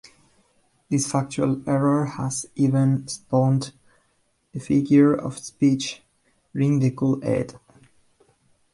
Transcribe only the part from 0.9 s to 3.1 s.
factual error has even